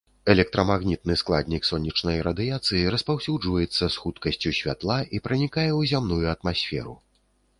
[0.33, 6.99] Электрамагнітны складнік сонечнай радыяцыі распаўсюджваецца з хуткасцю святла і пранікае ў зямную атмасферу.